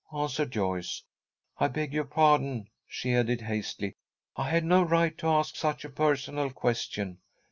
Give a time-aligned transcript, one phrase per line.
[0.11, 1.03] answered Joyce.
[1.59, 3.93] "I beg your pardon," she added, hastily.
[4.35, 7.19] "I had no right to ask such a personal question."